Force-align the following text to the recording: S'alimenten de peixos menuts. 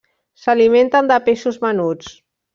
S'alimenten 0.45 1.11
de 1.13 1.19
peixos 1.29 1.61
menuts. 1.69 2.11